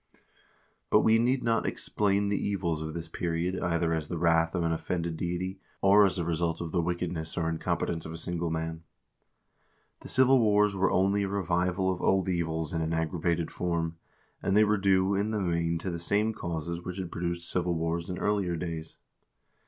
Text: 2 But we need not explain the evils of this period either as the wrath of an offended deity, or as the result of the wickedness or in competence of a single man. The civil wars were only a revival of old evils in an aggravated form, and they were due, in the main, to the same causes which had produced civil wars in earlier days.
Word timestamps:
2 0.13 0.19
But 0.89 0.99
we 1.01 1.19
need 1.19 1.43
not 1.43 1.67
explain 1.67 2.29
the 2.29 2.35
evils 2.43 2.81
of 2.81 2.95
this 2.95 3.07
period 3.07 3.59
either 3.61 3.93
as 3.93 4.07
the 4.07 4.17
wrath 4.17 4.55
of 4.55 4.63
an 4.63 4.71
offended 4.71 5.15
deity, 5.15 5.59
or 5.79 6.07
as 6.07 6.15
the 6.15 6.25
result 6.25 6.59
of 6.59 6.71
the 6.71 6.81
wickedness 6.81 7.37
or 7.37 7.47
in 7.47 7.59
competence 7.59 8.03
of 8.03 8.11
a 8.11 8.17
single 8.17 8.49
man. 8.49 8.81
The 9.99 10.07
civil 10.07 10.39
wars 10.39 10.73
were 10.73 10.89
only 10.89 11.21
a 11.21 11.27
revival 11.27 11.91
of 11.93 12.01
old 12.01 12.27
evils 12.29 12.73
in 12.73 12.81
an 12.81 12.93
aggravated 12.93 13.51
form, 13.51 13.97
and 14.41 14.57
they 14.57 14.63
were 14.63 14.77
due, 14.77 15.13
in 15.13 15.29
the 15.29 15.39
main, 15.39 15.77
to 15.77 15.91
the 15.91 15.99
same 15.99 16.33
causes 16.33 16.81
which 16.81 16.97
had 16.97 17.11
produced 17.11 17.47
civil 17.47 17.75
wars 17.75 18.09
in 18.09 18.17
earlier 18.17 18.55
days. 18.55 18.97